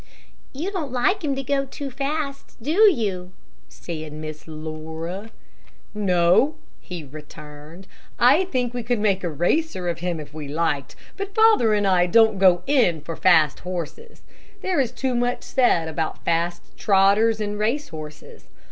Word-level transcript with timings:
"You 0.51 0.71
don't 0.71 0.91
like 0.91 1.23
him 1.23 1.35
to 1.35 1.43
go 1.43 1.63
too 1.65 1.91
fast, 1.91 2.57
do 2.59 2.91
you?" 2.91 3.33
said 3.69 4.11
Miss 4.13 4.47
Laura. 4.47 5.29
"No," 5.93 6.55
he 6.79 7.03
returned. 7.03 7.85
"I 8.17 8.45
think 8.45 8.73
we 8.73 8.81
could 8.81 8.97
make 8.97 9.23
a 9.23 9.29
racer 9.29 9.87
of 9.89 9.99
him 9.99 10.19
if 10.19 10.33
we 10.33 10.47
liked, 10.47 10.95
but 11.17 11.35
father 11.35 11.75
and 11.75 11.85
I 11.85 12.07
don't 12.07 12.39
go 12.39 12.63
in 12.65 13.01
for 13.01 13.15
fast 13.15 13.59
horses. 13.59 14.23
There 14.63 14.79
is 14.79 14.91
too 14.91 15.13
much 15.13 15.43
said 15.43 15.87
about 15.87 16.25
fast 16.25 16.63
trotters 16.75 17.39
and 17.39 17.59
race 17.59 17.89
horses. 17.89 18.45